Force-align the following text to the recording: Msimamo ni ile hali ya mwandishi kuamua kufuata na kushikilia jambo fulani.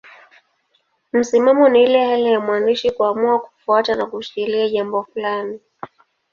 Msimamo 1.13 1.69
ni 1.69 1.83
ile 1.83 2.05
hali 2.05 2.23
ya 2.31 2.39
mwandishi 2.39 2.91
kuamua 2.91 3.39
kufuata 3.39 3.95
na 3.95 4.05
kushikilia 4.05 4.69
jambo 4.69 5.03
fulani. 5.03 5.59